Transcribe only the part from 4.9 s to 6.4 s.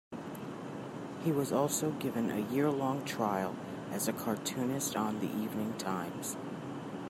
on the "Evening Times".